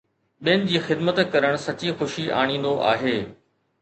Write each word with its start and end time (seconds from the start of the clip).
ٻين 0.45 0.61
جي 0.69 0.79
خدمت 0.87 1.21
ڪرڻ 1.35 1.57
سچي 1.67 1.93
خوشي 1.99 2.25
آڻيندو 2.41 2.73
آهي 2.93 3.17